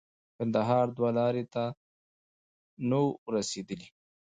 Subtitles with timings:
[0.37, 1.63] کندهار دوه لارې ته
[2.89, 3.87] نه وو رسېدلي.